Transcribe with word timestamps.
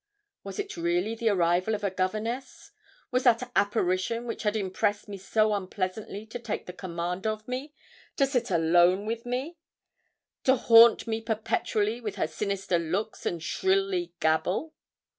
Was 0.43 0.57
it 0.57 0.77
really 0.77 1.13
the 1.13 1.29
arrival 1.29 1.75
of 1.75 1.83
a 1.83 1.91
governess? 1.91 2.71
Was 3.11 3.23
that 3.25 3.51
apparition 3.55 4.25
which 4.25 4.41
had 4.41 4.55
impressed 4.55 5.07
me 5.07 5.17
so 5.19 5.53
unpleasantly 5.53 6.25
to 6.25 6.39
take 6.39 6.65
the 6.65 6.73
command 6.73 7.27
of 7.27 7.47
me 7.47 7.75
to 8.15 8.25
sit 8.25 8.49
alone 8.49 9.05
with 9.05 9.27
me, 9.27 9.59
and 10.47 10.57
haunt 10.57 11.05
me 11.05 11.21
perpetually 11.21 12.01
with 12.01 12.15
her 12.15 12.25
sinister 12.25 12.79
looks 12.79 13.27
and 13.27 13.43
shrilly 13.43 14.11
gabble? 14.19 14.73